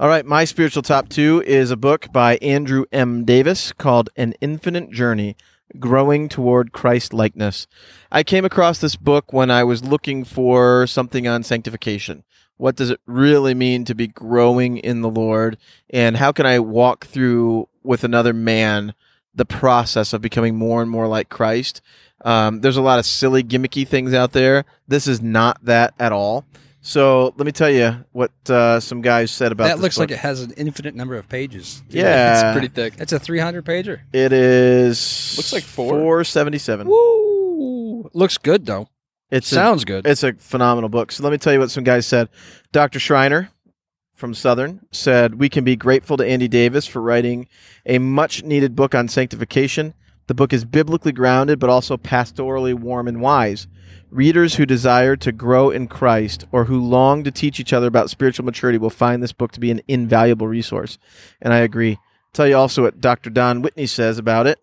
[0.00, 0.24] All right.
[0.24, 3.24] My spiritual top two is a book by Andrew M.
[3.24, 5.36] Davis called An Infinite Journey
[5.78, 7.66] Growing Toward Christ Likeness.
[8.10, 12.24] I came across this book when I was looking for something on sanctification.
[12.56, 15.58] What does it really mean to be growing in the Lord?
[15.90, 18.94] And how can I walk through with another man
[19.34, 21.80] the process of becoming more and more like Christ?
[22.24, 24.64] Um, there's a lot of silly, gimmicky things out there.
[24.88, 26.44] This is not that at all.
[26.80, 30.02] So let me tell you what uh, some guys said about that this looks book.
[30.02, 31.82] like it has an infinite number of pages.
[31.90, 32.94] Yeah, It's pretty thick.
[32.98, 34.00] It's a 300 pager.
[34.12, 35.90] It is Looks like four.
[35.90, 36.86] four seventy seven.
[36.88, 38.08] Woo!
[38.14, 38.88] Looks good though.
[39.30, 40.06] It's a, Sounds good.
[40.06, 41.10] it's a phenomenal book.
[41.10, 42.28] So let me tell you what some guys said.
[42.70, 43.00] Dr.
[43.00, 43.50] Schreiner,
[44.16, 47.46] from Southern said, We can be grateful to Andy Davis for writing
[47.84, 49.94] a much needed book on sanctification.
[50.26, 53.68] The book is biblically grounded, but also pastorally warm and wise.
[54.10, 58.10] Readers who desire to grow in Christ or who long to teach each other about
[58.10, 60.98] spiritual maturity will find this book to be an invaluable resource.
[61.40, 61.92] And I agree.
[61.92, 63.30] I'll tell you also what Dr.
[63.30, 64.58] Don Whitney says about it.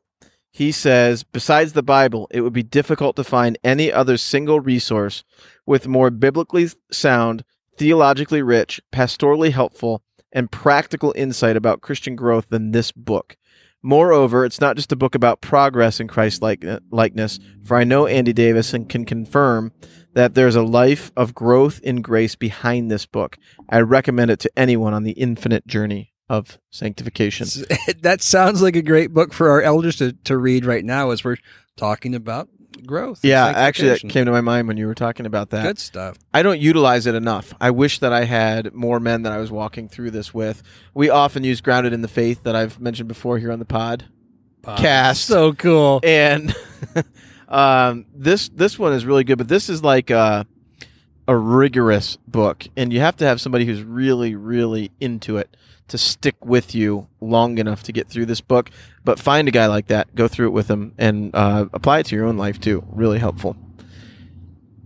[0.51, 5.23] He says, besides the Bible, it would be difficult to find any other single resource
[5.65, 7.43] with more biblically sound,
[7.77, 13.37] theologically rich, pastorally helpful, and practical insight about Christian growth than this book.
[13.81, 18.07] Moreover, it's not just a book about progress in Christ uh, likeness, for I know
[18.07, 19.73] Andy Davis and can confirm
[20.13, 23.37] that there's a life of growth in grace behind this book.
[23.69, 27.47] I recommend it to anyone on the infinite journey of sanctification.
[28.01, 31.23] that sounds like a great book for our elders to, to read right now as
[31.23, 31.37] we're
[31.75, 32.47] talking about
[32.85, 33.19] growth.
[33.23, 35.63] and Yeah, actually, that came to my mind when you were talking about that.
[35.63, 36.17] good stuff.
[36.33, 37.53] I don't utilize it enough.
[37.59, 40.63] I wish that I had more men that I was walking through this with.
[40.93, 44.05] We often use grounded in the faith that I've mentioned before here on the pod.
[44.63, 45.25] Cast.
[45.25, 45.99] So cool.
[46.03, 46.55] and
[47.49, 50.47] um, this this one is really good, but this is like a,
[51.27, 55.55] a rigorous book, and you have to have somebody who's really, really into it
[55.93, 58.71] to stick with you long enough to get through this book.
[59.05, 62.07] But find a guy like that, go through it with him, and uh, apply it
[62.07, 62.83] to your own life too.
[62.89, 63.55] Really helpful.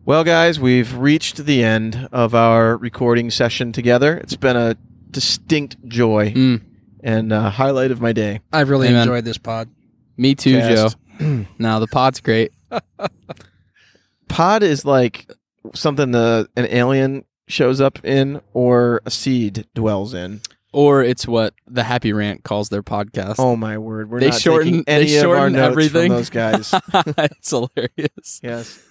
[0.06, 4.18] Well, guys, we've reached the end of our recording session together.
[4.18, 4.76] It's been a
[5.10, 6.62] distinct joy Mm,
[7.02, 8.42] and uh, highlight of my day.
[8.52, 9.02] I've really Amen.
[9.04, 9.70] enjoyed this pod.
[10.18, 10.98] me too, Cast.
[11.20, 11.46] Joe.
[11.58, 12.52] no, the pod's great.
[14.28, 15.32] pod is like
[15.74, 20.42] something the an alien shows up in or a seed dwells in.
[20.78, 23.38] Or it's what the Happy Rant calls their podcast.
[23.40, 26.10] Oh my word, we're They not shorten- taking they any of our shorten notes everything.
[26.12, 26.72] from those guys.
[27.18, 28.40] it's hilarious.
[28.44, 28.84] yes.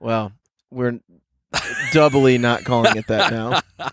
[0.00, 0.32] Well,
[0.70, 1.00] we're
[1.92, 3.60] doubly not calling it that now.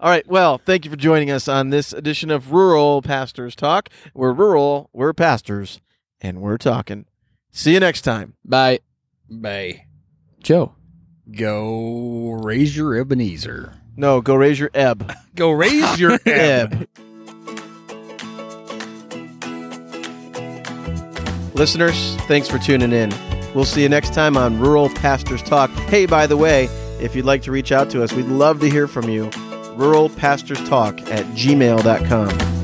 [0.00, 0.26] All right.
[0.26, 3.90] Well, thank you for joining us on this edition of Rural Pastors Talk.
[4.14, 5.80] We're rural, we're pastors,
[6.20, 7.04] and we're talking.
[7.52, 8.34] See you next time.
[8.44, 8.80] Bye,
[9.30, 9.84] Bye.
[10.42, 10.74] Joe.
[11.30, 13.79] Go raise your Ebenezer.
[13.96, 15.12] No, go raise your ebb.
[15.36, 16.86] Go raise your ebb.
[21.54, 23.12] Listeners, thanks for tuning in.
[23.54, 25.70] We'll see you next time on Rural Pastors Talk.
[25.70, 26.64] Hey, by the way,
[27.00, 29.30] if you'd like to reach out to us, we'd love to hear from you.
[29.74, 32.59] Rural Pastors Talk at gmail.com.